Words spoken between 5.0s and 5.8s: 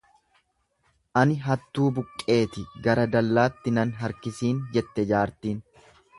jaartiin.